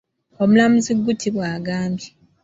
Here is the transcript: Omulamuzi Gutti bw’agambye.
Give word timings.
Omulamuzi 0.43 0.91
Gutti 1.05 1.27
bw’agambye. 1.35 2.07